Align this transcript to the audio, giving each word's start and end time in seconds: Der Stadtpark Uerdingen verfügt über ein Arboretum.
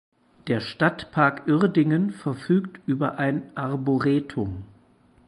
Der 0.47 0.61
Stadtpark 0.61 1.43
Uerdingen 1.45 2.09
verfügt 2.09 2.79
über 2.87 3.19
ein 3.19 3.55
Arboretum. 3.55 4.63